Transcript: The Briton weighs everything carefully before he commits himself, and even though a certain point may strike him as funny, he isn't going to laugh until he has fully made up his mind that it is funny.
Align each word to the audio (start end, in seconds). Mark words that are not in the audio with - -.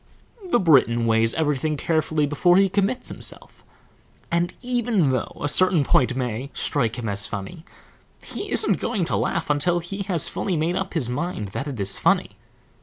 The 0.49 0.59
Briton 0.59 1.05
weighs 1.05 1.35
everything 1.35 1.77
carefully 1.77 2.25
before 2.25 2.57
he 2.57 2.69
commits 2.69 3.09
himself, 3.09 3.63
and 4.31 4.51
even 4.63 5.09
though 5.09 5.37
a 5.39 5.47
certain 5.47 5.83
point 5.83 6.15
may 6.15 6.49
strike 6.55 6.97
him 6.97 7.07
as 7.07 7.27
funny, 7.27 7.63
he 8.19 8.49
isn't 8.49 8.79
going 8.79 9.05
to 9.05 9.15
laugh 9.15 9.51
until 9.51 9.77
he 9.77 9.99
has 10.07 10.27
fully 10.27 10.57
made 10.57 10.75
up 10.75 10.95
his 10.95 11.07
mind 11.07 11.49
that 11.49 11.67
it 11.67 11.79
is 11.79 11.99
funny. 11.99 12.31